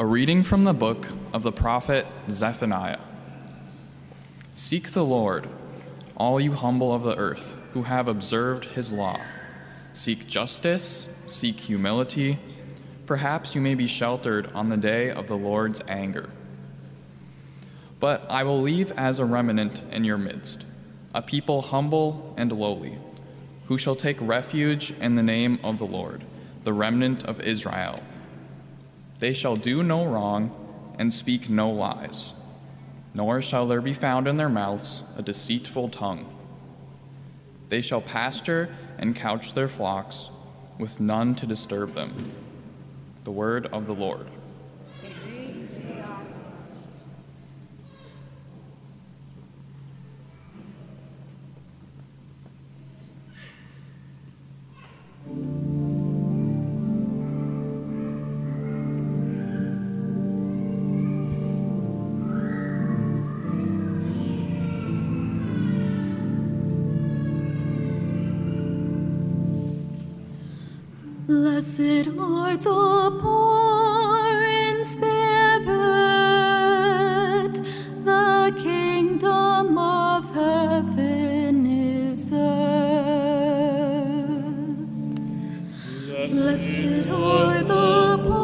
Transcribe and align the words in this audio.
A 0.00 0.06
reading 0.06 0.44
from 0.44 0.62
the 0.62 0.72
book 0.72 1.08
of 1.32 1.42
the 1.42 1.50
prophet 1.50 2.06
Zephaniah. 2.30 3.00
Seek 4.54 4.92
the 4.92 5.04
Lord, 5.04 5.48
all 6.16 6.40
you 6.40 6.52
humble 6.52 6.94
of 6.94 7.02
the 7.02 7.16
earth, 7.16 7.56
who 7.72 7.82
have 7.82 8.06
observed 8.06 8.66
his 8.66 8.92
law. 8.92 9.20
Seek 9.92 10.28
justice, 10.28 11.08
seek 11.26 11.58
humility. 11.58 12.38
Perhaps 13.06 13.56
you 13.56 13.60
may 13.60 13.74
be 13.74 13.88
sheltered 13.88 14.52
on 14.52 14.68
the 14.68 14.76
day 14.76 15.10
of 15.10 15.26
the 15.26 15.36
Lord's 15.36 15.82
anger. 15.88 16.30
But 17.98 18.24
I 18.30 18.44
will 18.44 18.62
leave 18.62 18.92
as 18.92 19.18
a 19.18 19.24
remnant 19.24 19.82
in 19.90 20.04
your 20.04 20.16
midst, 20.16 20.64
a 21.12 21.22
people 21.22 21.60
humble 21.60 22.34
and 22.36 22.52
lowly, 22.52 22.98
who 23.66 23.76
shall 23.76 23.96
take 23.96 24.18
refuge 24.20 24.92
in 25.00 25.14
the 25.14 25.24
name 25.24 25.58
of 25.64 25.80
the 25.80 25.86
Lord, 25.86 26.22
the 26.62 26.72
remnant 26.72 27.24
of 27.24 27.40
Israel. 27.40 28.00
They 29.18 29.32
shall 29.32 29.56
do 29.56 29.82
no 29.82 30.04
wrong 30.04 30.54
and 30.98 31.12
speak 31.12 31.50
no 31.50 31.70
lies, 31.70 32.32
nor 33.14 33.42
shall 33.42 33.66
there 33.66 33.80
be 33.80 33.94
found 33.94 34.28
in 34.28 34.36
their 34.36 34.48
mouths 34.48 35.02
a 35.16 35.22
deceitful 35.22 35.88
tongue. 35.88 36.32
They 37.68 37.80
shall 37.80 38.00
pasture 38.00 38.74
and 38.98 39.16
couch 39.16 39.54
their 39.54 39.68
flocks, 39.68 40.30
with 40.78 41.00
none 41.00 41.34
to 41.36 41.46
disturb 41.46 41.94
them. 41.94 42.32
The 43.22 43.30
word 43.30 43.66
of 43.66 43.86
the 43.86 43.94
Lord. 43.94 44.28
Blessed 86.26 87.06
are 87.10 87.62
the 87.62 88.37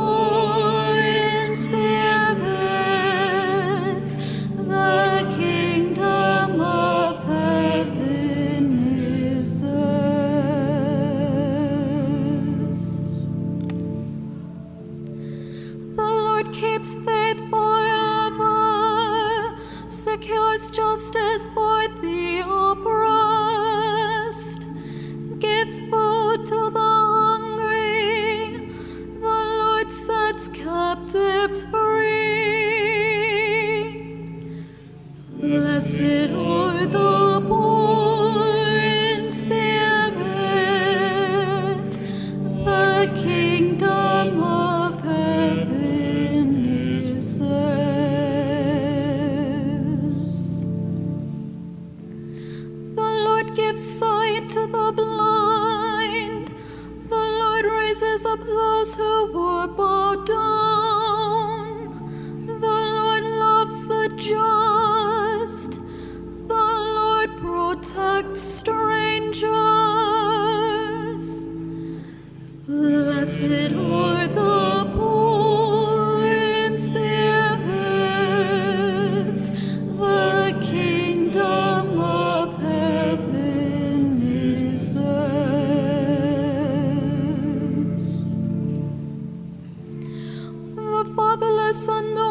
fatherless 91.74 92.23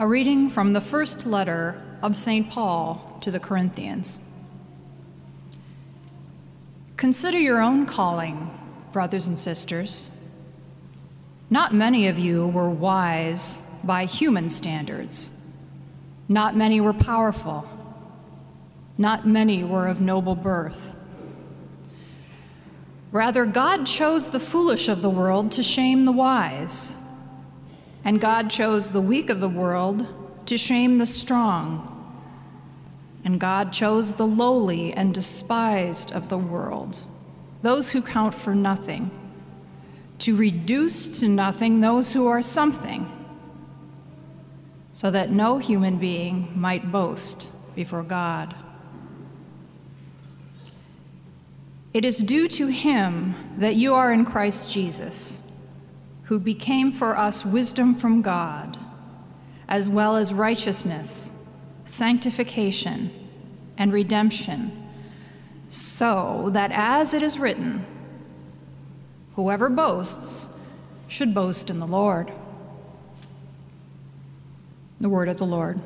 A 0.00 0.06
reading 0.06 0.48
from 0.48 0.74
the 0.74 0.80
first 0.80 1.26
letter 1.26 1.82
of 2.02 2.16
St. 2.16 2.48
Paul 2.48 3.18
to 3.20 3.32
the 3.32 3.40
Corinthians. 3.40 4.20
Consider 6.96 7.36
your 7.36 7.60
own 7.60 7.84
calling, 7.84 8.48
brothers 8.92 9.26
and 9.26 9.36
sisters. 9.36 10.08
Not 11.50 11.74
many 11.74 12.06
of 12.06 12.16
you 12.16 12.46
were 12.46 12.70
wise 12.70 13.60
by 13.82 14.04
human 14.04 14.48
standards. 14.50 15.30
Not 16.28 16.56
many 16.56 16.80
were 16.80 16.92
powerful. 16.92 17.68
Not 18.98 19.26
many 19.26 19.64
were 19.64 19.88
of 19.88 20.00
noble 20.00 20.36
birth. 20.36 20.94
Rather, 23.10 23.44
God 23.44 23.84
chose 23.84 24.30
the 24.30 24.38
foolish 24.38 24.88
of 24.88 25.02
the 25.02 25.10
world 25.10 25.50
to 25.52 25.62
shame 25.64 26.04
the 26.04 26.12
wise. 26.12 26.96
And 28.08 28.22
God 28.22 28.48
chose 28.48 28.90
the 28.90 29.02
weak 29.02 29.28
of 29.28 29.38
the 29.38 29.50
world 29.50 30.06
to 30.46 30.56
shame 30.56 30.96
the 30.96 31.04
strong. 31.04 31.94
And 33.22 33.38
God 33.38 33.70
chose 33.70 34.14
the 34.14 34.26
lowly 34.26 34.94
and 34.94 35.12
despised 35.12 36.12
of 36.12 36.30
the 36.30 36.38
world, 36.38 37.04
those 37.60 37.90
who 37.90 38.00
count 38.00 38.34
for 38.34 38.54
nothing, 38.54 39.10
to 40.20 40.34
reduce 40.34 41.20
to 41.20 41.28
nothing 41.28 41.82
those 41.82 42.14
who 42.14 42.26
are 42.26 42.40
something, 42.40 43.12
so 44.94 45.10
that 45.10 45.30
no 45.30 45.58
human 45.58 45.98
being 45.98 46.50
might 46.58 46.90
boast 46.90 47.50
before 47.74 48.04
God. 48.04 48.54
It 51.92 52.06
is 52.06 52.16
due 52.16 52.48
to 52.48 52.68
him 52.68 53.34
that 53.58 53.76
you 53.76 53.92
are 53.92 54.10
in 54.10 54.24
Christ 54.24 54.70
Jesus 54.70 55.42
who 56.28 56.38
became 56.38 56.92
for 56.92 57.16
us 57.16 57.42
wisdom 57.42 57.94
from 57.94 58.20
God, 58.20 58.78
as 59.66 59.88
well 59.88 60.14
as 60.14 60.30
righteousness, 60.30 61.32
sanctification, 61.86 63.10
and 63.78 63.94
redemption, 63.94 64.70
so 65.70 66.50
that 66.52 66.70
as 66.70 67.14
it 67.14 67.22
is 67.22 67.38
written, 67.38 67.86
whoever 69.36 69.70
boasts 69.70 70.48
should 71.06 71.32
boast 71.32 71.70
in 71.70 71.78
the 71.80 71.86
Lord. 71.86 72.30
The 75.00 75.08
word 75.08 75.30
of 75.30 75.38
the 75.38 75.46
Lord. 75.46 75.80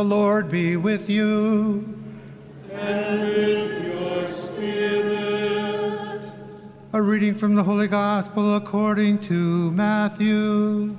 The 0.00 0.06
Lord 0.06 0.50
be 0.50 0.78
with 0.78 1.10
you. 1.10 1.94
And 2.72 3.20
with 3.20 3.84
your 3.84 4.26
spirit. 4.28 6.24
A 6.94 7.02
reading 7.02 7.34
from 7.34 7.54
the 7.54 7.62
Holy 7.62 7.86
Gospel 7.86 8.56
according 8.56 9.18
to 9.18 9.70
Matthew. 9.72 10.96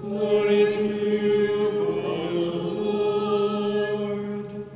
Glory 0.00 0.72
to 0.72 0.82
you, 0.82 1.70
Lord. 2.82 4.66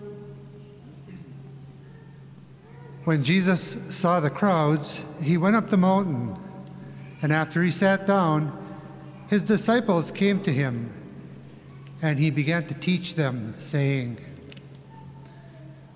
When 3.02 3.24
Jesus 3.24 3.78
saw 3.88 4.20
the 4.20 4.30
crowds, 4.30 5.02
he 5.20 5.36
went 5.36 5.56
up 5.56 5.70
the 5.70 5.76
mountain, 5.76 6.36
and 7.20 7.32
after 7.32 7.64
he 7.64 7.72
sat 7.72 8.06
down, 8.06 8.56
his 9.26 9.42
disciples 9.42 10.12
came 10.12 10.40
to 10.44 10.52
him. 10.52 11.03
And 12.04 12.18
he 12.18 12.28
began 12.28 12.66
to 12.66 12.74
teach 12.74 13.14
them, 13.14 13.54
saying, 13.58 14.18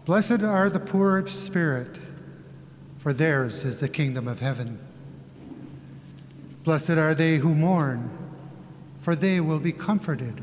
Blessed 0.06 0.40
are 0.40 0.70
the 0.70 0.81
poor 0.81 1.19
of 1.19 1.31
spirit, 1.31 1.99
for 2.96 3.12
theirs 3.12 3.62
is 3.62 3.81
the 3.81 3.90
kingdom 3.90 4.26
of 4.26 4.40
heaven. 4.40 4.78
Blessed 6.64 6.93
are 6.93 7.14
they 7.14 7.37
who 7.37 7.55
mourn, 7.55 8.08
for 9.02 9.14
they 9.14 9.38
will 9.38 9.58
be 9.58 9.70
comforted. 9.70 10.43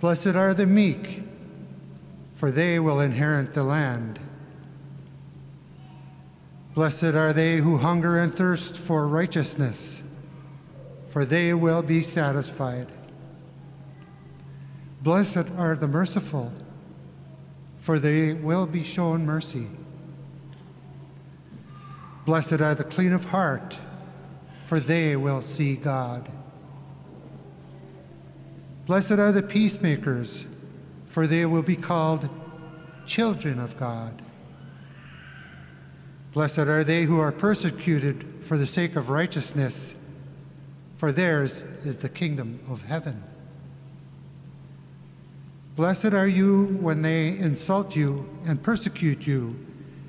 Blessed 0.00 0.36
are 0.36 0.52
the 0.52 0.66
meek, 0.66 1.22
for 2.34 2.50
they 2.50 2.78
will 2.78 3.00
inherit 3.00 3.54
the 3.54 3.64
land. 3.64 4.18
Blessed 6.74 7.14
are 7.14 7.32
they 7.32 7.56
who 7.56 7.78
hunger 7.78 8.18
and 8.18 8.34
thirst 8.34 8.76
for 8.76 9.08
righteousness, 9.08 10.02
for 11.08 11.24
they 11.24 11.54
will 11.54 11.80
be 11.80 12.02
satisfied. 12.02 12.88
Blessed 15.04 15.50
are 15.58 15.76
the 15.76 15.86
merciful, 15.86 16.50
for 17.76 17.98
they 17.98 18.32
will 18.32 18.64
be 18.64 18.82
shown 18.82 19.26
mercy. 19.26 19.66
Blessed 22.24 22.62
are 22.62 22.74
the 22.74 22.84
clean 22.84 23.12
of 23.12 23.26
heart, 23.26 23.76
for 24.64 24.80
they 24.80 25.14
will 25.14 25.42
see 25.42 25.76
God. 25.76 26.26
Blessed 28.86 29.12
are 29.12 29.30
the 29.30 29.42
peacemakers, 29.42 30.46
for 31.04 31.26
they 31.26 31.44
will 31.44 31.60
be 31.60 31.76
called 31.76 32.30
children 33.04 33.58
of 33.58 33.76
God. 33.76 34.22
Blessed 36.32 36.60
are 36.60 36.82
they 36.82 37.02
who 37.02 37.20
are 37.20 37.30
persecuted 37.30 38.24
for 38.40 38.56
the 38.56 38.66
sake 38.66 38.96
of 38.96 39.10
righteousness, 39.10 39.94
for 40.96 41.12
theirs 41.12 41.60
is 41.84 41.98
the 41.98 42.08
kingdom 42.08 42.60
of 42.70 42.84
heaven. 42.84 43.22
Blessed 45.76 46.12
are 46.12 46.28
you 46.28 46.66
when 46.80 47.02
they 47.02 47.36
insult 47.36 47.96
you 47.96 48.28
and 48.46 48.62
persecute 48.62 49.26
you 49.26 49.56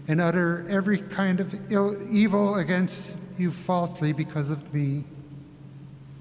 and 0.07 0.21
utter 0.21 0.63
every 0.69 0.99
kind 0.99 1.39
of 1.39 1.55
Ill, 1.71 1.97
evil 2.11 2.55
against 2.55 3.09
you 3.37 3.49
falsely 3.49 4.13
because 4.13 4.51
of 4.51 4.71
me. 4.73 5.05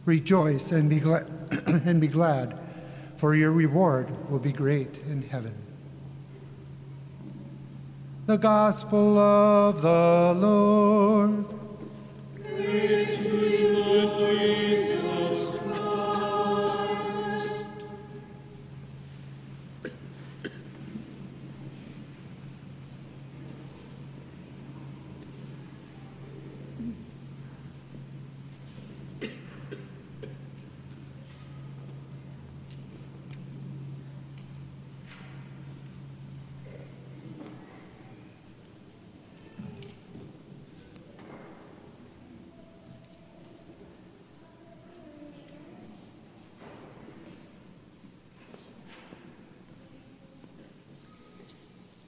Rejoice 0.06 0.72
and 0.72 0.88
be, 0.88 0.98
glad, 0.98 1.26
and 1.66 2.00
be 2.00 2.08
glad, 2.08 2.58
for 3.16 3.34
your 3.34 3.52
reward 3.52 4.08
will 4.30 4.38
be 4.38 4.52
great 4.52 4.98
in 5.08 5.20
heaven. 5.22 5.54
The 8.26 8.38
Gospel 8.38 9.18
of 9.18 9.82
the 9.82 10.34
Lord. 10.40 11.44
Praise 12.42 13.13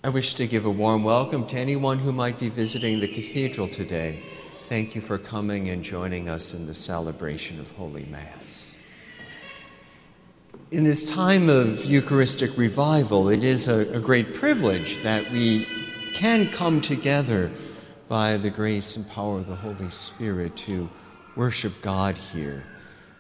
I 0.07 0.09
wish 0.09 0.35
to 0.35 0.47
give 0.47 0.67
a 0.67 0.71
warm 0.71 1.03
welcome 1.03 1.45
to 1.47 1.59
anyone 1.59 1.99
who 1.99 2.13
might 2.13 2.39
be 2.39 2.49
visiting 2.49 3.01
the 3.01 3.09
cathedral 3.09 3.67
today. 3.67 4.23
Thank 4.69 4.95
you 4.95 5.01
for 5.01 5.19
coming 5.19 5.69
and 5.71 5.83
joining 5.83 6.29
us 6.29 6.55
in 6.55 6.69
the 6.69 6.75
celebration 6.75 7.59
of 7.59 7.73
Holy 7.73 8.05
Mass. 8.05 8.81
In 10.71 10.85
this 10.85 11.13
time 11.13 11.49
of 11.49 11.85
Eucharistic 11.85 12.57
revival, 12.57 13.29
it 13.29 13.43
is 13.43 13.67
a, 13.67 13.97
a 13.97 14.01
great 14.01 14.33
privilege 14.33 15.03
that 15.03 15.29
we 15.33 15.67
can 16.15 16.53
come 16.53 16.81
together 16.81 17.51
by 18.09 18.37
the 18.37 18.51
grace 18.51 18.97
and 18.97 19.11
power 19.11 19.39
of 19.39 19.49
the 19.49 19.57
Holy 19.57 19.91
Spirit 19.91 20.57
to 20.59 20.89
worship 21.35 21.83
God 21.83 22.17
here. 22.17 22.63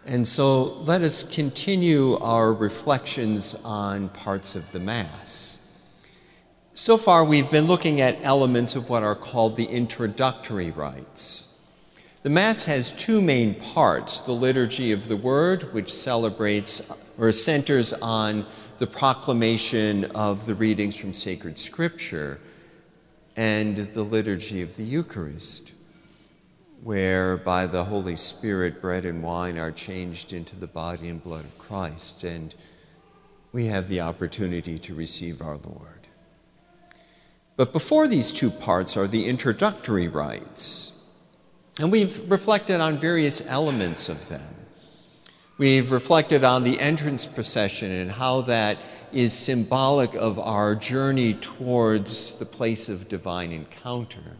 And 0.04 0.24
so 0.24 0.74
let 0.82 1.02
us 1.02 1.24
continue 1.34 2.16
our 2.18 2.52
reflections 2.54 3.56
on 3.64 4.08
parts 4.10 4.54
of 4.54 4.70
the 4.70 4.78
Mass. 4.78 5.65
So 6.78 6.98
far, 6.98 7.24
we've 7.24 7.50
been 7.50 7.64
looking 7.64 8.02
at 8.02 8.22
elements 8.22 8.76
of 8.76 8.90
what 8.90 9.02
are 9.02 9.14
called 9.14 9.56
the 9.56 9.64
introductory 9.64 10.70
rites. 10.70 11.58
The 12.22 12.28
Mass 12.28 12.66
has 12.66 12.92
two 12.92 13.22
main 13.22 13.54
parts 13.54 14.20
the 14.20 14.32
Liturgy 14.32 14.92
of 14.92 15.08
the 15.08 15.16
Word, 15.16 15.72
which 15.72 15.90
celebrates 15.90 16.92
or 17.16 17.32
centers 17.32 17.94
on 17.94 18.44
the 18.76 18.86
proclamation 18.86 20.04
of 20.14 20.44
the 20.44 20.54
readings 20.54 20.96
from 20.96 21.14
sacred 21.14 21.58
scripture 21.58 22.42
and 23.36 23.78
the 23.78 24.02
liturgy 24.02 24.60
of 24.60 24.76
the 24.76 24.84
Eucharist, 24.84 25.72
where 26.82 27.38
by 27.38 27.66
the 27.66 27.84
Holy 27.84 28.16
Spirit 28.16 28.82
bread 28.82 29.06
and 29.06 29.22
wine 29.22 29.56
are 29.56 29.72
changed 29.72 30.34
into 30.34 30.54
the 30.54 30.66
body 30.66 31.08
and 31.08 31.24
blood 31.24 31.46
of 31.46 31.58
Christ, 31.58 32.22
and 32.22 32.54
we 33.50 33.64
have 33.64 33.88
the 33.88 34.02
opportunity 34.02 34.78
to 34.80 34.94
receive 34.94 35.40
our 35.40 35.56
Lord. 35.56 35.95
But 37.56 37.72
before 37.72 38.06
these 38.06 38.32
two 38.32 38.50
parts 38.50 38.96
are 38.96 39.06
the 39.06 39.26
introductory 39.26 40.08
rites, 40.08 41.04
and 41.80 41.90
we've 41.90 42.30
reflected 42.30 42.80
on 42.80 42.98
various 42.98 43.46
elements 43.46 44.10
of 44.10 44.28
them. 44.28 44.54
We've 45.56 45.90
reflected 45.90 46.44
on 46.44 46.64
the 46.64 46.78
entrance 46.78 47.24
procession 47.24 47.90
and 47.90 48.12
how 48.12 48.42
that 48.42 48.76
is 49.10 49.32
symbolic 49.32 50.14
of 50.14 50.38
our 50.38 50.74
journey 50.74 51.32
towards 51.32 52.38
the 52.38 52.44
place 52.44 52.90
of 52.90 53.08
divine 53.08 53.52
encounter. 53.52 54.36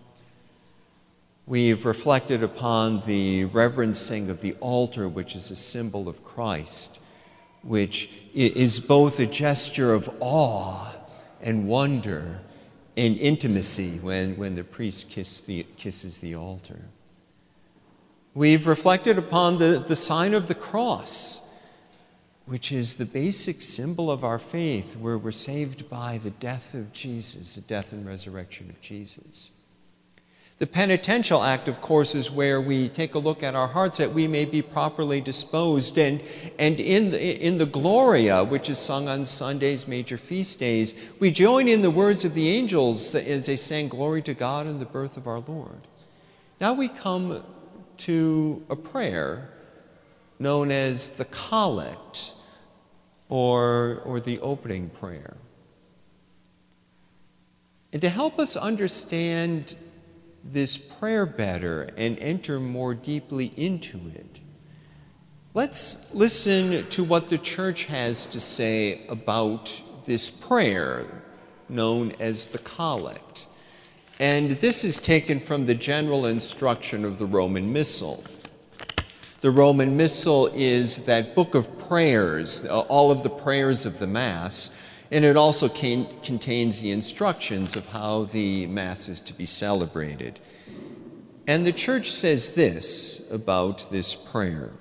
We've 1.46 1.87
reflected 1.87 2.42
upon 2.42 3.00
the 3.06 3.46
reverencing 3.46 4.28
of 4.28 4.42
the 4.42 4.54
altar, 4.54 5.08
which 5.08 5.35
is 5.35 5.50
a 5.50 5.56
symbol 5.56 6.06
of 6.06 6.23
Christ, 6.23 7.00
which 7.62 8.11
is 8.35 8.78
both 8.78 9.18
a 9.20 9.26
gesture 9.26 9.94
of 9.94 10.14
awe 10.20 10.92
and 11.40 11.66
wonder 11.66 12.40
and 12.96 13.16
intimacy 13.18 13.98
when, 13.98 14.36
when 14.36 14.54
the 14.54 14.64
priest 14.64 15.10
kiss 15.10 15.40
the, 15.40 15.66
kisses 15.76 16.20
the 16.20 16.34
altar. 16.34 16.80
We've 18.34 18.66
reflected 18.66 19.18
upon 19.18 19.58
the, 19.58 19.84
the 19.86 19.96
sign 19.96 20.34
of 20.34 20.46
the 20.48 20.54
cross 20.54 21.46
which 22.46 22.70
is 22.70 22.94
the 22.94 23.04
basic 23.04 23.60
symbol 23.60 24.10
of 24.10 24.22
our 24.24 24.38
faith, 24.38 24.96
where 24.96 25.18
we're 25.18 25.32
saved 25.32 25.90
by 25.90 26.18
the 26.18 26.30
death 26.30 26.74
of 26.74 26.92
Jesus, 26.92 27.56
the 27.56 27.60
death 27.60 27.92
and 27.92 28.06
resurrection 28.06 28.70
of 28.70 28.80
Jesus. 28.80 29.50
The 30.58 30.66
penitential 30.66 31.42
act, 31.42 31.68
of 31.68 31.82
course, 31.82 32.14
is 32.14 32.30
where 32.30 32.62
we 32.62 32.88
take 32.88 33.14
a 33.14 33.18
look 33.18 33.42
at 33.42 33.54
our 33.54 33.66
hearts 33.66 33.98
that 33.98 34.12
we 34.12 34.26
may 34.26 34.46
be 34.46 34.62
properly 34.62 35.20
disposed. 35.20 35.98
And, 35.98 36.22
and 36.58 36.80
in, 36.80 37.10
the, 37.10 37.46
in 37.46 37.58
the 37.58 37.66
Gloria, 37.66 38.42
which 38.42 38.70
is 38.70 38.78
sung 38.78 39.06
on 39.06 39.26
Sundays, 39.26 39.86
major 39.86 40.16
feast 40.16 40.58
days, 40.58 40.98
we 41.20 41.30
join 41.30 41.68
in 41.68 41.82
the 41.82 41.90
words 41.90 42.25
of 42.25 42.32
the 42.32 42.48
angels 42.48 43.14
as 43.14 43.44
they 43.44 43.56
sang, 43.56 43.88
Glory 43.88 44.22
to 44.22 44.32
God 44.32 44.66
in 44.66 44.78
the 44.78 44.86
birth 44.86 45.18
of 45.18 45.26
our 45.26 45.40
Lord. 45.40 45.80
Now 46.58 46.72
we 46.72 46.88
come 46.88 47.44
to 47.98 48.64
a 48.70 48.76
prayer 48.76 49.50
known 50.38 50.70
as 50.70 51.12
the 51.12 51.26
Collect 51.26 52.32
or, 53.28 54.00
or 54.06 54.20
the 54.20 54.40
opening 54.40 54.88
prayer. 54.88 55.36
And 57.92 58.00
to 58.00 58.08
help 58.08 58.38
us 58.38 58.56
understand 58.56 59.76
this 60.52 60.76
prayer 60.76 61.26
better 61.26 61.88
and 61.96 62.18
enter 62.18 62.60
more 62.60 62.94
deeply 62.94 63.52
into 63.56 63.98
it, 64.14 64.40
let's 65.54 66.12
listen 66.14 66.86
to 66.88 67.04
what 67.04 67.28
the 67.28 67.38
church 67.38 67.84
has 67.86 68.26
to 68.26 68.40
say 68.40 69.06
about 69.08 69.82
this 70.04 70.30
prayer 70.30 71.06
known 71.68 72.12
as 72.20 72.46
the 72.46 72.58
Collect. 72.58 73.46
And 74.18 74.52
this 74.52 74.84
is 74.84 74.98
taken 74.98 75.40
from 75.40 75.66
the 75.66 75.74
general 75.74 76.26
instruction 76.26 77.04
of 77.04 77.18
the 77.18 77.26
Roman 77.26 77.72
Missal. 77.72 78.24
The 79.42 79.50
Roman 79.50 79.96
Missal 79.96 80.46
is 80.54 81.04
that 81.04 81.34
book 81.34 81.54
of 81.54 81.78
prayers, 81.78 82.64
all 82.66 83.10
of 83.10 83.22
the 83.22 83.30
prayers 83.30 83.84
of 83.84 83.98
the 83.98 84.06
Mass, 84.06 84.74
and 85.10 85.25
it 85.25 85.36
also 85.36 85.68
can, 85.68 86.06
contains 86.22 86.80
the 86.80 86.90
instructions 86.90 87.76
of 87.76 87.86
how 87.86 88.25
the 88.25 88.66
Mass 88.66 89.08
is 89.08 89.20
to 89.20 89.32
be 89.32 89.46
celebrated. 89.46 90.40
And 91.46 91.64
the 91.64 91.72
Church 91.72 92.10
says 92.10 92.52
this 92.52 93.30
about 93.30 93.90
this 93.90 94.14
prayer. 94.14 94.72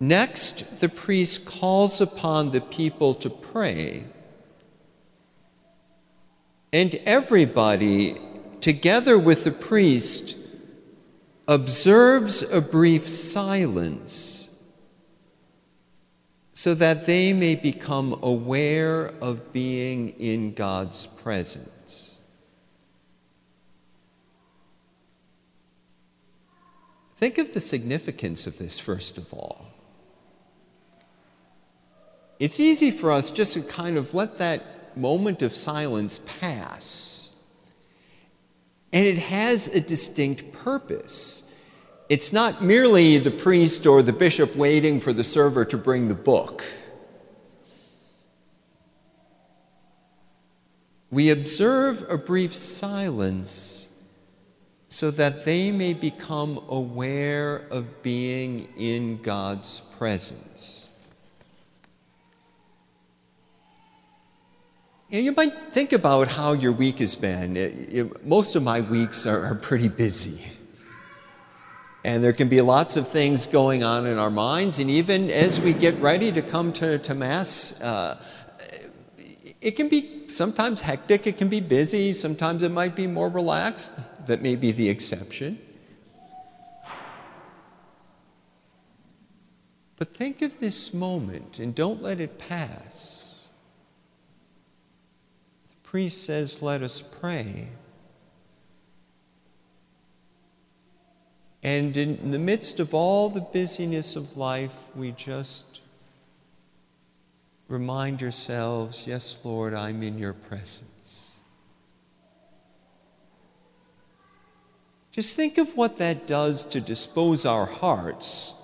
Next, 0.00 0.80
the 0.80 0.88
priest 0.88 1.44
calls 1.44 2.00
upon 2.00 2.50
the 2.50 2.60
people 2.60 3.14
to 3.14 3.30
pray, 3.30 4.04
and 6.72 6.94
everybody, 7.04 8.16
together 8.60 9.18
with 9.18 9.44
the 9.44 9.50
priest, 9.50 10.36
observes 11.48 12.42
a 12.42 12.60
brief 12.60 13.08
silence 13.08 14.47
so 16.58 16.74
that 16.74 17.06
they 17.06 17.32
may 17.32 17.54
become 17.54 18.18
aware 18.20 19.12
of 19.22 19.52
being 19.52 20.08
in 20.18 20.52
God's 20.52 21.06
presence. 21.06 22.18
Think 27.14 27.38
of 27.38 27.54
the 27.54 27.60
significance 27.60 28.48
of 28.48 28.58
this, 28.58 28.80
first 28.80 29.18
of 29.18 29.32
all. 29.32 29.66
It's 32.40 32.58
easy 32.58 32.90
for 32.90 33.12
us 33.12 33.30
just 33.30 33.54
to 33.54 33.62
kind 33.62 33.96
of 33.96 34.12
let 34.12 34.38
that 34.38 34.96
moment 34.96 35.42
of 35.42 35.52
silence 35.52 36.18
pass 36.40 37.36
and 38.92 39.06
it 39.06 39.18
has 39.18 39.68
a 39.68 39.80
distinct 39.80 40.50
purpose. 40.50 41.47
It's 42.08 42.32
not 42.32 42.62
merely 42.62 43.18
the 43.18 43.30
priest 43.30 43.86
or 43.86 44.02
the 44.02 44.14
bishop 44.14 44.56
waiting 44.56 44.98
for 44.98 45.12
the 45.12 45.24
server 45.24 45.64
to 45.66 45.76
bring 45.76 46.08
the 46.08 46.14
book. 46.14 46.64
We 51.10 51.30
observe 51.30 52.04
a 52.08 52.16
brief 52.16 52.54
silence 52.54 53.92
so 54.88 55.10
that 55.10 55.44
they 55.44 55.70
may 55.70 55.92
become 55.92 56.62
aware 56.68 57.56
of 57.70 58.02
being 58.02 58.68
in 58.76 59.20
God's 59.20 59.80
presence. 59.98 60.88
You, 65.10 65.32
might 65.32 65.72
think 65.72 65.94
about 65.94 66.28
how 66.28 66.52
your 66.52 66.72
week 66.72 66.98
has 66.98 67.14
been. 67.14 68.12
Most 68.24 68.56
of 68.56 68.62
my 68.62 68.82
weeks 68.82 69.26
are 69.26 69.54
pretty 69.54 69.88
busy. 69.88 70.57
And 72.08 72.24
there 72.24 72.32
can 72.32 72.48
be 72.48 72.62
lots 72.62 72.96
of 72.96 73.06
things 73.06 73.44
going 73.44 73.84
on 73.84 74.06
in 74.06 74.16
our 74.16 74.30
minds. 74.30 74.78
And 74.78 74.88
even 74.88 75.28
as 75.28 75.60
we 75.60 75.74
get 75.74 75.94
ready 76.00 76.32
to 76.32 76.40
come 76.40 76.72
to, 76.72 76.98
to 77.00 77.14
Mass, 77.14 77.82
uh, 77.82 78.18
it 79.60 79.72
can 79.72 79.90
be 79.90 80.26
sometimes 80.28 80.80
hectic, 80.80 81.26
it 81.26 81.36
can 81.36 81.48
be 81.50 81.60
busy, 81.60 82.14
sometimes 82.14 82.62
it 82.62 82.70
might 82.70 82.96
be 82.96 83.06
more 83.06 83.28
relaxed. 83.28 84.26
That 84.26 84.40
may 84.40 84.56
be 84.56 84.72
the 84.72 84.88
exception. 84.88 85.58
But 89.96 90.14
think 90.14 90.40
of 90.40 90.60
this 90.60 90.94
moment 90.94 91.58
and 91.58 91.74
don't 91.74 92.00
let 92.00 92.20
it 92.20 92.38
pass 92.38 93.50
The 95.68 95.76
priest 95.82 96.24
says, 96.24 96.62
Let 96.62 96.80
us 96.80 97.02
pray. 97.02 97.68
And 101.68 101.98
in 101.98 102.30
the 102.30 102.38
midst 102.38 102.80
of 102.80 102.94
all 102.94 103.28
the 103.28 103.42
busyness 103.42 104.16
of 104.16 104.38
life, 104.38 104.88
we 104.96 105.12
just 105.12 105.82
remind 107.68 108.22
ourselves, 108.22 109.06
Yes, 109.06 109.38
Lord, 109.44 109.74
I'm 109.74 110.02
in 110.02 110.18
your 110.18 110.32
presence. 110.32 111.36
Just 115.10 115.36
think 115.36 115.58
of 115.58 115.76
what 115.76 115.98
that 115.98 116.26
does 116.26 116.64
to 116.68 116.80
dispose 116.80 117.44
our 117.44 117.66
hearts 117.66 118.54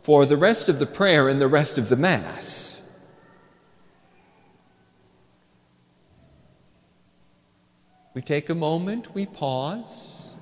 for 0.00 0.24
the 0.24 0.38
rest 0.38 0.70
of 0.70 0.78
the 0.78 0.86
prayer 0.86 1.28
and 1.28 1.42
the 1.42 1.48
rest 1.48 1.76
of 1.76 1.90
the 1.90 1.96
Mass. 1.96 2.98
We 8.14 8.22
take 8.22 8.48
a 8.48 8.54
moment, 8.54 9.14
we 9.14 9.26
pause, 9.26 10.33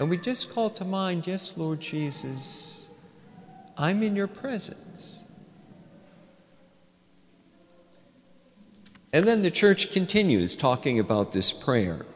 and 0.00 0.08
we 0.08 0.16
just 0.16 0.52
call 0.52 0.70
to 0.70 0.84
mind, 0.84 1.26
Yes, 1.26 1.58
Lord 1.58 1.80
Jesus, 1.80 2.88
I'm 3.76 4.02
in 4.02 4.16
your 4.16 4.26
presence. 4.26 5.24
And 9.12 9.26
then 9.26 9.42
the 9.42 9.50
church 9.50 9.92
continues 9.92 10.56
talking 10.56 10.98
about 10.98 11.32
this 11.32 11.52
prayer. 11.52 12.06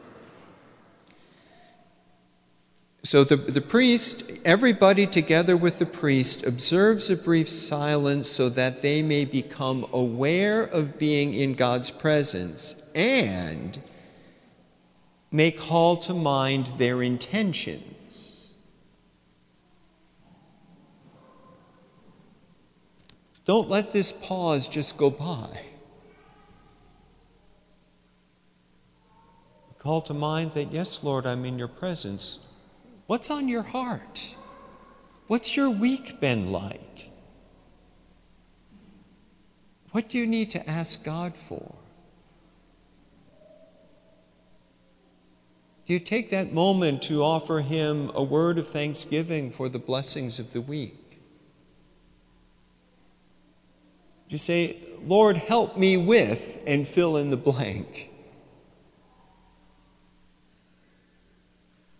So 3.03 3.23
the, 3.23 3.35
the 3.35 3.61
priest, 3.61 4.31
everybody 4.43 5.05
together 5.05 5.55
with 5.55 5.77
the 5.77 5.85
priest, 5.85 6.43
observes 6.43 7.11
a 7.11 7.15
brief 7.15 7.47
silence 7.47 8.27
so 8.27 8.49
that 8.49 8.81
they 8.81 9.03
may 9.03 9.25
become 9.25 9.85
aware 9.93 10.63
of 10.63 10.97
being 10.97 11.35
in 11.35 11.53
God's 11.53 11.91
presence 11.91 12.81
and 12.95 13.79
may 15.35 15.51
call 15.51 15.97
to 15.97 16.13
mind 16.13 16.65
their 16.77 17.03
intentions. 17.03 18.53
Don't 23.43 23.69
let 23.69 23.91
this 23.91 24.13
pause 24.13 24.69
just 24.69 24.97
go 24.97 25.09
by. 25.09 25.59
Call 29.77 30.01
to 30.03 30.13
mind 30.13 30.53
that, 30.53 30.71
yes, 30.71 31.03
Lord, 31.03 31.25
I'm 31.25 31.43
in 31.43 31.59
your 31.59 31.67
presence. 31.67 32.39
What's 33.07 33.29
on 33.29 33.49
your 33.49 33.63
heart? 33.63 34.37
What's 35.27 35.57
your 35.57 35.69
week 35.69 36.21
been 36.21 36.53
like? 36.53 37.11
What 39.91 40.09
do 40.09 40.17
you 40.17 40.25
need 40.25 40.49
to 40.51 40.69
ask 40.69 41.03
God 41.03 41.35
for? 41.35 41.75
You 45.93 45.99
take 45.99 46.29
that 46.31 46.51
moment 46.51 47.03
to 47.03 47.23
offer 47.23 47.59
Him 47.59 48.11
a 48.15 48.23
word 48.23 48.57
of 48.57 48.67
thanksgiving 48.67 49.51
for 49.51 49.69
the 49.69 49.79
blessings 49.79 50.39
of 50.39 50.53
the 50.53 50.61
week? 50.61 51.21
You 54.29 54.39
say, 54.39 54.77
Lord, 55.05 55.37
help 55.37 55.77
me 55.77 55.97
with, 55.97 56.59
and 56.65 56.87
fill 56.87 57.17
in 57.17 57.29
the 57.29 57.37
blank? 57.37 58.09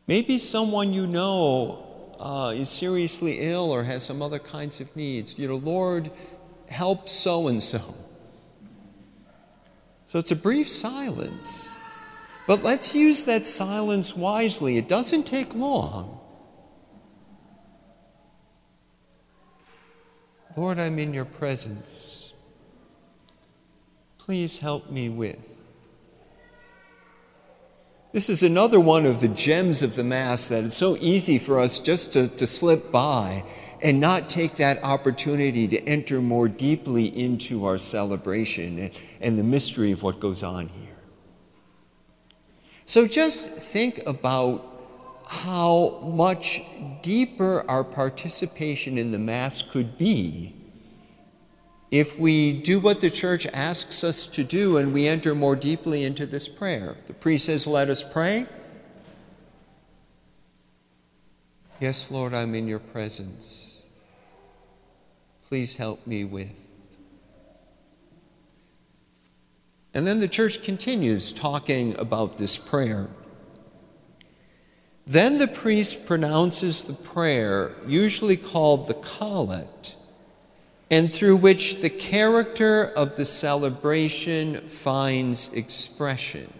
Maybe 0.07 0.37
someone 0.37 0.93
you 0.93 1.07
know 1.07 2.15
uh, 2.19 2.53
is 2.55 2.69
seriously 2.69 3.39
ill 3.39 3.71
or 3.71 3.83
has 3.83 4.03
some 4.03 4.21
other 4.21 4.39
kinds 4.39 4.79
of 4.79 4.95
needs. 4.95 5.37
You 5.37 5.47
know, 5.47 5.55
Lord, 5.55 6.11
help 6.67 7.09
so 7.09 7.47
and 7.47 7.61
so. 7.61 7.95
So 10.05 10.19
it's 10.19 10.31
a 10.31 10.35
brief 10.35 10.69
silence. 10.69 11.79
But 12.47 12.63
let's 12.63 12.93
use 12.93 13.23
that 13.23 13.47
silence 13.47 14.15
wisely. 14.15 14.77
It 14.77 14.87
doesn't 14.87 15.23
take 15.23 15.55
long. 15.55 16.19
Lord, 20.55 20.79
I'm 20.79 20.99
in 20.99 21.13
your 21.13 21.25
presence. 21.25 22.33
Please 24.17 24.59
help 24.59 24.89
me 24.89 25.09
with. 25.09 25.55
This 28.13 28.29
is 28.29 28.43
another 28.43 28.79
one 28.79 29.05
of 29.05 29.19
the 29.19 29.27
gems 29.27 29.83
of 29.83 29.95
the 29.95 30.03
Mass 30.03 30.47
that 30.47 30.63
it's 30.63 30.77
so 30.77 30.95
easy 31.01 31.37
for 31.37 31.59
us 31.59 31.79
just 31.79 32.13
to, 32.13 32.29
to 32.29 32.47
slip 32.47 32.89
by 32.89 33.43
and 33.83 33.99
not 33.99 34.29
take 34.29 34.55
that 34.55 34.81
opportunity 34.83 35.67
to 35.67 35.83
enter 35.83 36.21
more 36.21 36.47
deeply 36.47 37.05
into 37.05 37.65
our 37.65 37.77
celebration 37.77 38.79
and, 38.79 39.01
and 39.19 39.37
the 39.37 39.43
mystery 39.43 39.91
of 39.91 40.01
what 40.01 40.21
goes 40.21 40.43
on 40.43 40.69
here. 40.69 40.84
So 42.85 43.07
just 43.07 43.47
think 43.47 44.01
about 44.05 44.63
how 45.27 45.99
much 46.03 46.61
deeper 47.01 47.63
our 47.67 47.83
participation 47.83 48.97
in 48.97 49.11
the 49.11 49.19
Mass 49.19 49.61
could 49.61 49.97
be 49.97 50.53
if 51.91 52.19
we 52.19 52.61
do 52.61 52.79
what 52.79 53.01
the 53.01 53.09
church 53.09 53.47
asks 53.47 54.03
us 54.03 54.27
to 54.27 54.43
do 54.43 54.77
and 54.77 54.93
we 54.93 55.07
enter 55.07 55.33
more 55.33 55.55
deeply 55.55 56.03
into 56.03 56.25
this 56.25 56.47
prayer. 56.47 56.95
The 57.07 57.13
priest 57.13 57.45
says, 57.45 57.65
Let 57.65 57.89
us 57.89 58.03
pray. 58.03 58.45
Yes, 61.79 62.11
Lord, 62.11 62.33
I'm 62.33 62.55
in 62.55 62.67
your 62.67 62.79
presence. 62.79 63.85
Please 65.47 65.77
help 65.77 66.05
me 66.07 66.23
with. 66.23 66.64
And 69.95 70.05
then 70.05 70.19
the 70.19 70.27
church 70.27 70.61
continues 70.61 71.31
talking 71.31 71.97
about 71.97 72.37
this 72.37 72.57
prayer. 72.57 73.07
Then 75.07 75.37
the 75.39 75.47
priest 75.47 76.05
pronounces 76.05 76.83
the 76.83 76.93
prayer, 76.93 77.71
usually 77.87 78.37
called 78.37 78.87
the 78.87 78.95
collect 78.95 79.95
and 80.91 81.11
through 81.11 81.37
which 81.37 81.81
the 81.81 81.89
character 81.89 82.85
of 82.85 83.15
the 83.15 83.25
celebration 83.25 84.67
finds 84.67 85.51
expression. 85.53 86.51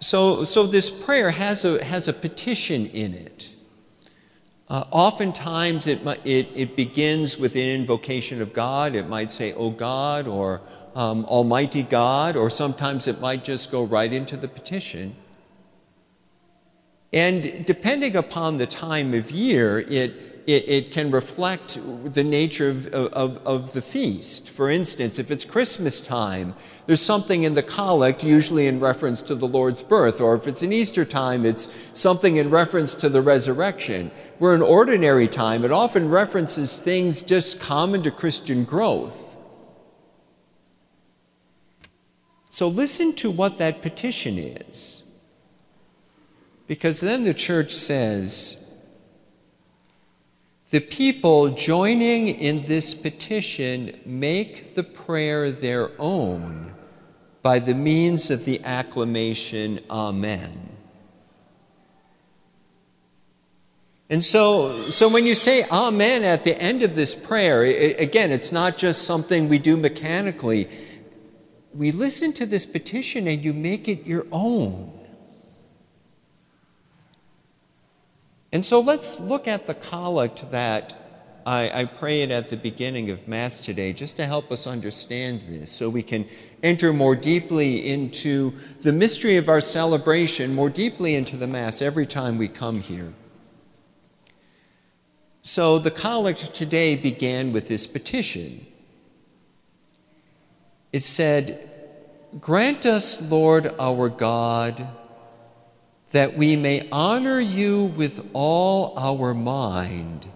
So, 0.00 0.44
so 0.44 0.66
this 0.66 0.90
prayer 0.90 1.30
has 1.30 1.64
a, 1.64 1.84
has 1.84 2.08
a 2.08 2.12
petition 2.12 2.86
in 2.86 3.14
it. 3.14 3.53
Uh, 4.68 4.84
oftentimes 4.90 5.86
it, 5.86 6.00
it, 6.24 6.48
it 6.54 6.76
begins 6.76 7.38
with 7.38 7.54
an 7.54 7.66
invocation 7.66 8.40
of 8.40 8.52
God. 8.52 8.94
It 8.94 9.08
might 9.08 9.30
say, 9.30 9.52
Oh 9.52 9.70
God, 9.70 10.26
or 10.26 10.62
um, 10.94 11.24
Almighty 11.26 11.82
God, 11.82 12.36
or 12.36 12.48
sometimes 12.48 13.06
it 13.06 13.20
might 13.20 13.44
just 13.44 13.70
go 13.70 13.84
right 13.84 14.12
into 14.12 14.36
the 14.36 14.48
petition. 14.48 15.16
And 17.12 17.64
depending 17.64 18.16
upon 18.16 18.56
the 18.56 18.66
time 18.66 19.14
of 19.14 19.30
year, 19.30 19.80
it, 19.80 20.42
it, 20.46 20.68
it, 20.68 20.92
can 20.92 21.10
reflect 21.10 21.78
the 22.12 22.24
nature 22.24 22.68
of, 22.68 22.88
of, 22.88 23.46
of, 23.46 23.72
the 23.72 23.80
feast. 23.80 24.50
For 24.50 24.68
instance, 24.68 25.18
if 25.18 25.30
it's 25.30 25.44
Christmas 25.44 26.00
time, 26.00 26.54
there's 26.86 27.00
something 27.00 27.44
in 27.44 27.54
the 27.54 27.62
collect, 27.62 28.22
usually 28.22 28.66
in 28.66 28.78
reference 28.78 29.22
to 29.22 29.34
the 29.34 29.48
Lord's 29.48 29.82
birth, 29.82 30.20
or 30.20 30.34
if 30.34 30.46
it's 30.46 30.62
an 30.62 30.72
Easter 30.72 31.04
time, 31.04 31.46
it's 31.46 31.74
something 31.94 32.36
in 32.36 32.50
reference 32.50 32.94
to 32.96 33.08
the 33.08 33.22
resurrection. 33.22 34.10
Where 34.38 34.54
in 34.54 34.60
ordinary 34.60 35.26
time, 35.26 35.64
it 35.64 35.72
often 35.72 36.10
references 36.10 36.82
things 36.82 37.22
just 37.22 37.58
common 37.58 38.02
to 38.02 38.10
Christian 38.10 38.64
growth. 38.64 39.36
So 42.50 42.68
listen 42.68 43.14
to 43.16 43.30
what 43.30 43.58
that 43.58 43.80
petition 43.80 44.36
is. 44.36 45.00
Because 46.66 47.00
then 47.00 47.24
the 47.24 47.34
church 47.34 47.72
says, 47.72 48.60
the 50.70 50.80
people 50.80 51.50
joining 51.50 52.28
in 52.28 52.62
this 52.64 52.94
petition 52.94 53.98
make 54.04 54.74
the 54.74 54.82
prayer 54.82 55.50
their 55.50 55.90
own 55.98 56.73
by 57.44 57.58
the 57.58 57.74
means 57.74 58.30
of 58.30 58.46
the 58.46 58.64
acclamation, 58.64 59.78
Amen. 59.90 60.70
And 64.08 64.24
so, 64.24 64.74
so 64.88 65.10
when 65.10 65.26
you 65.26 65.34
say 65.34 65.64
Amen 65.70 66.24
at 66.24 66.42
the 66.42 66.58
end 66.58 66.82
of 66.82 66.96
this 66.96 67.14
prayer, 67.14 67.62
it, 67.62 68.00
again, 68.00 68.32
it's 68.32 68.50
not 68.50 68.78
just 68.78 69.02
something 69.02 69.50
we 69.50 69.58
do 69.58 69.76
mechanically. 69.76 70.70
We 71.74 71.92
listen 71.92 72.32
to 72.34 72.46
this 72.46 72.64
petition 72.64 73.28
and 73.28 73.44
you 73.44 73.52
make 73.52 73.88
it 73.88 74.06
your 74.06 74.26
own. 74.32 74.90
And 78.52 78.64
so 78.64 78.80
let's 78.80 79.20
look 79.20 79.46
at 79.46 79.66
the 79.66 79.74
collect 79.74 80.50
that 80.50 80.94
I, 81.46 81.82
I 81.82 81.84
it 82.22 82.30
at 82.30 82.48
the 82.48 82.56
beginning 82.56 83.10
of 83.10 83.28
Mass 83.28 83.60
today, 83.60 83.92
just 83.92 84.16
to 84.16 84.24
help 84.24 84.50
us 84.50 84.66
understand 84.66 85.42
this, 85.42 85.70
so 85.70 85.90
we 85.90 86.02
can 86.02 86.26
enter 86.62 86.92
more 86.92 87.14
deeply 87.14 87.86
into 87.86 88.52
the 88.80 88.92
mystery 88.92 89.36
of 89.36 89.48
our 89.48 89.60
celebration, 89.60 90.54
more 90.54 90.70
deeply 90.70 91.14
into 91.14 91.36
the 91.36 91.46
Mass 91.46 91.82
every 91.82 92.06
time 92.06 92.38
we 92.38 92.48
come 92.48 92.80
here. 92.80 93.10
So 95.42 95.78
the 95.78 95.90
collect 95.90 96.54
today 96.54 96.96
began 96.96 97.52
with 97.52 97.68
this 97.68 97.86
petition. 97.86 98.66
It 100.92 101.02
said, 101.02 101.70
Grant 102.40 102.86
us, 102.86 103.30
Lord 103.30 103.68
our 103.78 104.08
God, 104.08 104.88
that 106.12 106.34
we 106.34 106.56
may 106.56 106.88
honor 106.90 107.38
you 107.38 107.86
with 107.96 108.30
all 108.32 108.98
our 108.98 109.34
mind 109.34 110.26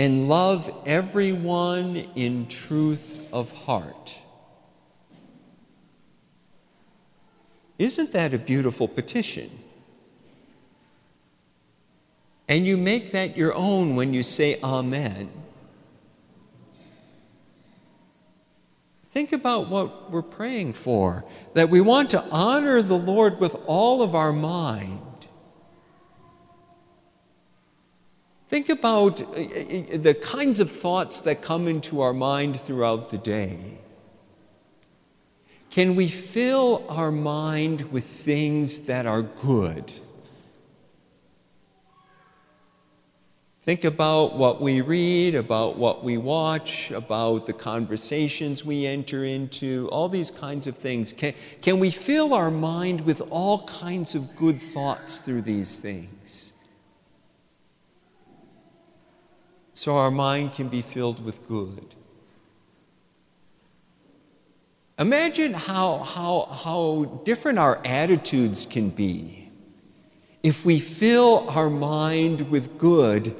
and 0.00 0.30
love 0.30 0.72
everyone 0.86 1.94
in 2.16 2.46
truth 2.46 3.28
of 3.34 3.52
heart. 3.52 4.18
Isn't 7.78 8.10
that 8.14 8.32
a 8.32 8.38
beautiful 8.38 8.88
petition? 8.88 9.50
And 12.48 12.64
you 12.64 12.78
make 12.78 13.12
that 13.12 13.36
your 13.36 13.52
own 13.52 13.94
when 13.94 14.14
you 14.14 14.22
say 14.22 14.58
Amen. 14.64 15.28
Think 19.10 19.34
about 19.34 19.68
what 19.68 20.10
we're 20.10 20.22
praying 20.22 20.72
for 20.72 21.26
that 21.52 21.68
we 21.68 21.82
want 21.82 22.08
to 22.10 22.24
honor 22.30 22.80
the 22.80 22.96
Lord 22.96 23.38
with 23.38 23.54
all 23.66 24.00
of 24.00 24.14
our 24.14 24.32
mind. 24.32 25.02
Think 28.50 28.68
about 28.68 29.22
uh, 29.22 29.26
uh, 29.26 29.96
the 29.96 30.18
kinds 30.20 30.58
of 30.58 30.68
thoughts 30.68 31.20
that 31.20 31.40
come 31.40 31.68
into 31.68 32.00
our 32.00 32.12
mind 32.12 32.60
throughout 32.60 33.10
the 33.10 33.18
day. 33.18 33.78
Can 35.70 35.94
we 35.94 36.08
fill 36.08 36.84
our 36.88 37.12
mind 37.12 37.92
with 37.92 38.02
things 38.02 38.86
that 38.86 39.06
are 39.06 39.22
good? 39.22 39.92
Think 43.60 43.84
about 43.84 44.34
what 44.34 44.60
we 44.60 44.80
read, 44.80 45.36
about 45.36 45.76
what 45.76 46.02
we 46.02 46.16
watch, 46.16 46.90
about 46.90 47.46
the 47.46 47.52
conversations 47.52 48.64
we 48.64 48.84
enter 48.84 49.24
into, 49.24 49.88
all 49.92 50.08
these 50.08 50.32
kinds 50.32 50.66
of 50.66 50.76
things. 50.76 51.12
Can, 51.12 51.34
can 51.62 51.78
we 51.78 51.92
fill 51.92 52.34
our 52.34 52.50
mind 52.50 53.02
with 53.02 53.22
all 53.30 53.64
kinds 53.66 54.16
of 54.16 54.34
good 54.34 54.58
thoughts 54.58 55.18
through 55.18 55.42
these 55.42 55.78
things? 55.78 56.54
So 59.80 59.96
our 59.96 60.10
mind 60.10 60.52
can 60.52 60.68
be 60.68 60.82
filled 60.82 61.24
with 61.24 61.48
good. 61.48 61.94
Imagine 64.98 65.54
how, 65.54 66.00
how, 66.00 66.42
how 66.42 67.22
different 67.24 67.58
our 67.58 67.80
attitudes 67.82 68.66
can 68.66 68.90
be 68.90 69.48
if 70.42 70.66
we 70.66 70.78
fill 70.78 71.48
our 71.48 71.70
mind 71.70 72.50
with 72.50 72.76
good 72.76 73.34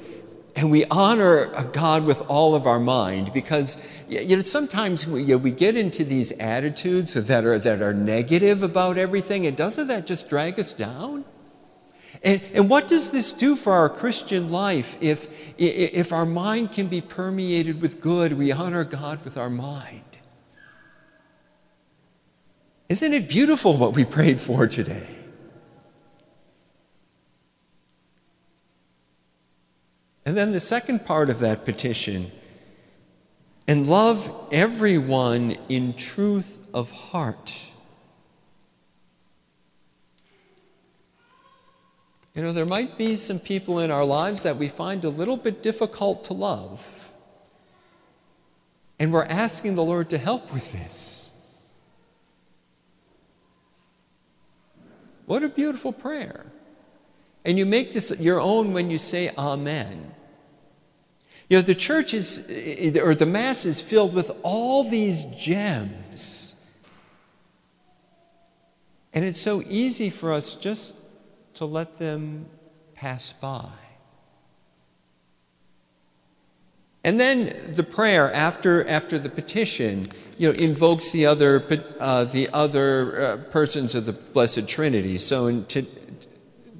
and 0.57 0.71
we 0.71 0.87
honor 0.87 1.49
God 1.75 2.07
with 2.07 2.23
all 2.23 2.55
of 2.55 2.67
our 2.67 2.81
mind 2.81 3.35
because 3.35 3.79
you 4.09 4.37
know 4.37 4.41
sometimes 4.41 5.07
we, 5.07 5.21
you 5.21 5.29
know, 5.35 5.37
we 5.37 5.51
get 5.51 5.77
into 5.77 6.05
these 6.05 6.33
attitudes 6.33 7.13
that 7.13 7.45
are 7.45 7.59
that 7.59 7.83
are 7.83 7.93
negative 7.93 8.63
about 8.63 8.97
everything 8.97 9.47
and 9.47 9.59
doesn't 9.59 9.89
that 9.89 10.07
just 10.07 10.31
drag 10.31 10.59
us 10.59 10.73
down? 10.73 11.27
And, 12.23 12.43
and 12.55 12.69
what 12.69 12.87
does 12.87 13.13
this 13.13 13.33
do 13.33 13.57
for 13.57 13.73
our 13.73 13.89
Christian 13.89 14.49
life 14.49 14.99
if, 15.01 15.29
if 15.57 16.13
our 16.13 16.27
mind 16.27 16.73
can 16.73 16.87
be 16.87 17.01
permeated 17.01 17.81
with 17.81 18.01
good? 18.01 18.35
We 18.35 18.53
honor 18.53 18.85
God 18.85 19.25
with 19.25 19.39
our 19.39 19.49
mind. 19.49 20.03
Isn't 22.91 23.15
it 23.15 23.29
beautiful 23.29 23.77
what 23.77 23.95
we 23.95 24.05
prayed 24.05 24.41
for 24.41 24.67
today? 24.67 25.07
And 30.27 30.37
then 30.37 30.53
the 30.53 30.61
second 30.61 31.07
part 31.07 31.31
of 31.31 31.39
that 31.39 31.65
petition 31.65 32.31
and 33.67 33.87
love 33.87 34.49
everyone 34.53 35.57
in 35.69 35.95
truth 35.95 36.59
of 36.75 36.91
heart. 36.91 37.70
You 42.41 42.47
know, 42.47 42.53
there 42.55 42.65
might 42.65 42.97
be 42.97 43.17
some 43.17 43.39
people 43.39 43.81
in 43.81 43.91
our 43.91 44.03
lives 44.03 44.45
that 44.45 44.57
we 44.57 44.69
find 44.69 45.05
a 45.05 45.11
little 45.11 45.37
bit 45.37 45.63
difficult 45.63 46.25
to 46.25 46.33
love. 46.33 47.13
And 48.99 49.13
we're 49.13 49.27
asking 49.27 49.75
the 49.75 49.85
Lord 49.85 50.09
to 50.09 50.17
help 50.17 50.51
with 50.51 50.73
this. 50.73 51.33
What 55.27 55.43
a 55.43 55.51
beautiful 55.51 55.93
prayer. 55.93 56.47
And 57.45 57.59
you 57.59 57.67
make 57.67 57.93
this 57.93 58.19
your 58.19 58.41
own 58.41 58.73
when 58.73 58.91
you 58.91 58.97
say 58.97 59.33
Amen. 59.37 60.15
You 61.51 61.59
know, 61.59 61.63
the 61.63 61.75
church 61.75 62.15
is, 62.15 62.49
or 62.97 63.15
the 63.15 63.27
Mass 63.27 63.67
is 63.67 63.83
filled 63.83 64.15
with 64.15 64.31
all 64.43 64.83
these 64.83 65.27
gems. 65.27 66.55
And 69.13 69.27
it's 69.27 69.43
so 69.43 69.63
easy 69.69 70.09
for 70.09 70.33
us 70.33 70.55
just 70.55 71.00
to 71.61 71.67
let 71.67 71.99
them 71.99 72.47
pass 72.95 73.35
by. 73.35 73.69
And 77.05 77.21
then 77.21 77.53
the 77.75 77.83
prayer 77.83 78.33
after, 78.33 78.89
after 78.89 79.19
the 79.19 79.29
petition, 79.29 80.11
you 80.39 80.51
know, 80.51 80.59
invokes 80.59 81.13
the 81.13 81.27
other, 81.27 81.63
uh, 82.01 82.25
the 82.25 82.49
other 82.55 83.23
uh, 83.23 83.37
persons 83.51 83.95
of 83.95 84.07
the 84.07 84.15
Blessed 84.15 84.67
Trinity. 84.71 85.19
So 85.19 85.49
in 85.49 85.67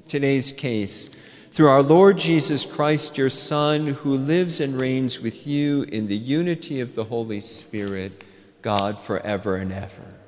today's 0.07 0.51
case, 0.51 1.09
through 1.51 1.67
our 1.67 1.83
Lord 1.83 2.17
Jesus 2.17 2.65
Christ, 2.65 3.19
your 3.19 3.29
Son, 3.29 3.85
who 3.85 4.15
lives 4.15 4.59
and 4.59 4.79
reigns 4.79 5.19
with 5.19 5.45
you 5.45 5.83
in 5.83 6.07
the 6.07 6.17
unity 6.17 6.79
of 6.79 6.95
the 6.95 7.03
Holy 7.03 7.41
Spirit, 7.41 8.23
God 8.63 8.97
forever 8.97 9.57
and 9.57 9.71
ever. 9.71 10.20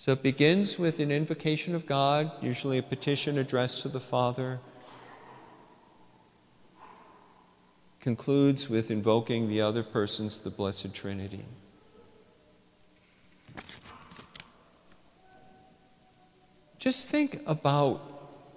So 0.00 0.12
it 0.12 0.22
begins 0.22 0.78
with 0.78 1.00
an 1.00 1.10
invocation 1.10 1.74
of 1.74 1.84
God, 1.84 2.30
usually 2.40 2.78
a 2.78 2.84
petition 2.84 3.36
addressed 3.36 3.82
to 3.82 3.88
the 3.88 3.98
Father. 3.98 4.60
Concludes 7.98 8.70
with 8.70 8.92
invoking 8.92 9.48
the 9.48 9.60
other 9.60 9.82
persons, 9.82 10.38
the 10.38 10.50
Blessed 10.50 10.94
Trinity. 10.94 11.44
Just 16.78 17.08
think 17.08 17.42
about 17.44 18.00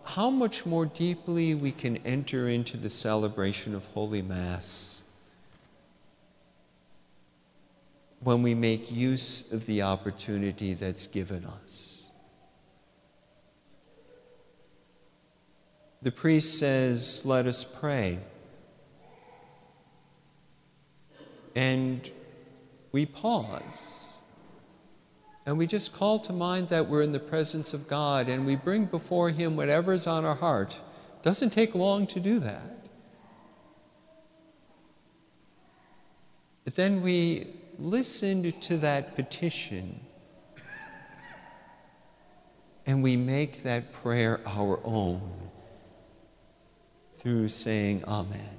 how 0.03 0.29
much 0.29 0.67
more 0.67 0.85
deeply 0.85 1.55
we 1.55 1.71
can 1.71 1.97
enter 2.05 2.47
into 2.49 2.77
the 2.77 2.89
celebration 2.89 3.73
of 3.73 3.83
Holy 3.87 4.21
Mass 4.21 5.01
when 8.23 8.43
we 8.43 8.53
make 8.53 8.91
use 8.91 9.51
of 9.51 9.65
the 9.65 9.81
opportunity 9.81 10.73
that's 10.73 11.07
given 11.07 11.43
us. 11.43 12.09
The 16.03 16.11
priest 16.11 16.59
says, 16.59 17.23
Let 17.25 17.47
us 17.47 17.63
pray. 17.63 18.19
And 21.55 22.09
we 22.91 23.05
pause. 23.05 24.17
And 25.45 25.57
we 25.57 25.65
just 25.65 25.93
call 25.93 26.19
to 26.19 26.33
mind 26.33 26.67
that 26.69 26.87
we're 26.87 27.01
in 27.01 27.11
the 27.11 27.19
presence 27.19 27.73
of 27.73 27.87
God 27.87 28.29
and 28.29 28.45
we 28.45 28.55
bring 28.55 28.85
before 28.85 29.31
Him 29.31 29.55
whatever's 29.55 30.05
on 30.05 30.23
our 30.23 30.35
heart. 30.35 30.79
Doesn't 31.23 31.49
take 31.49 31.73
long 31.73 32.05
to 32.07 32.19
do 32.19 32.39
that. 32.39 32.87
But 36.63 36.75
then 36.75 37.01
we 37.01 37.47
listen 37.81 38.51
to 38.51 38.77
that 38.77 39.15
petition 39.15 39.99
and 42.85 43.01
we 43.01 43.17
make 43.17 43.63
that 43.63 43.91
prayer 43.91 44.39
our 44.45 44.79
own 44.83 45.49
through 47.15 47.49
saying 47.49 48.03
Amen. 48.07 48.57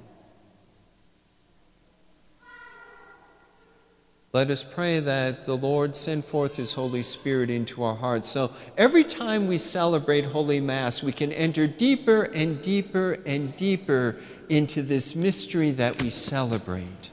Let 4.33 4.49
us 4.49 4.63
pray 4.63 4.99
that 4.99 5.45
the 5.45 5.55
Lord 5.55 5.95
send 5.95 6.25
forth 6.25 6.55
His 6.55 6.73
Holy 6.73 7.03
Spirit 7.03 7.51
into 7.51 7.83
our 7.83 7.95
hearts. 7.95 8.29
So 8.29 8.51
every 8.75 9.03
time 9.03 9.47
we 9.47 9.59
celebrate 9.59 10.25
Holy 10.25 10.59
Mass, 10.59 11.03
we 11.03 11.11
can 11.11 11.31
enter 11.31 11.67
deeper 11.67 12.23
and 12.23 12.59
deeper 12.61 13.19
and 13.27 13.55
deeper 13.55 14.19
into 14.49 14.81
this 14.81 15.15
mystery 15.15 15.69
that 15.71 16.01
we 16.01 16.09
celebrate 16.09 17.11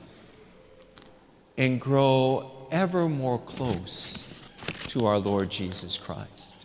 and 1.61 1.79
grow 1.79 2.51
ever 2.71 3.07
more 3.07 3.39
close 3.39 4.27
to 4.87 5.05
our 5.05 5.19
Lord 5.19 5.51
Jesus 5.51 5.99
Christ. 5.99 6.57